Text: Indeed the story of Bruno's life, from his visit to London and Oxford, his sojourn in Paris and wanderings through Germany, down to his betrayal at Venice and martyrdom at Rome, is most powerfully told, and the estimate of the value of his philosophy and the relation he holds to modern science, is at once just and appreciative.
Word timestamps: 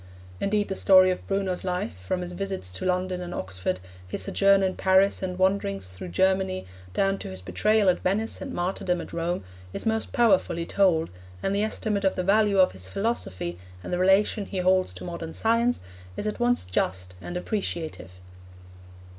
Indeed 0.39 0.67
the 0.67 0.73
story 0.73 1.11
of 1.11 1.27
Bruno's 1.27 1.63
life, 1.63 1.95
from 1.95 2.21
his 2.21 2.31
visit 2.31 2.63
to 2.63 2.85
London 2.85 3.21
and 3.21 3.35
Oxford, 3.35 3.79
his 4.07 4.23
sojourn 4.23 4.63
in 4.63 4.75
Paris 4.75 5.21
and 5.21 5.37
wanderings 5.37 5.89
through 5.89 6.07
Germany, 6.07 6.65
down 6.95 7.19
to 7.19 7.27
his 7.29 7.39
betrayal 7.39 7.87
at 7.87 7.99
Venice 7.99 8.41
and 8.41 8.51
martyrdom 8.51 8.99
at 8.99 9.13
Rome, 9.13 9.43
is 9.73 9.85
most 9.85 10.11
powerfully 10.11 10.65
told, 10.65 11.11
and 11.43 11.53
the 11.53 11.61
estimate 11.61 12.03
of 12.03 12.15
the 12.15 12.23
value 12.23 12.57
of 12.57 12.71
his 12.71 12.87
philosophy 12.87 13.59
and 13.83 13.93
the 13.93 13.99
relation 13.99 14.47
he 14.47 14.57
holds 14.57 14.91
to 14.93 15.03
modern 15.03 15.35
science, 15.35 15.81
is 16.17 16.25
at 16.25 16.39
once 16.39 16.65
just 16.65 17.13
and 17.21 17.37
appreciative. 17.37 18.09